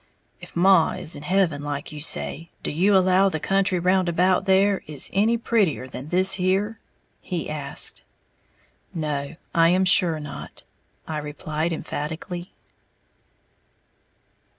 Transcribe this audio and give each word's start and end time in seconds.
"If 0.39 0.55
maw 0.55 0.93
is 0.93 1.15
in 1.15 1.21
heaven, 1.21 1.61
like 1.61 1.91
you 1.91 2.01
say, 2.01 2.49
do 2.63 2.71
you 2.71 2.95
allow 2.97 3.29
the 3.29 3.39
country 3.39 3.77
round 3.77 4.09
about 4.09 4.45
there 4.45 4.81
is 4.87 5.11
any 5.13 5.37
prettier 5.37 5.87
than 5.87 6.07
this 6.09 6.33
here?" 6.41 6.79
he 7.19 7.47
asked. 7.47 8.01
"No, 8.95 9.35
I 9.53 9.69
am 9.69 9.85
sure 9.85 10.19
not," 10.19 10.63
I 11.07 11.19
replied, 11.19 11.71
emphatically. 11.71 12.51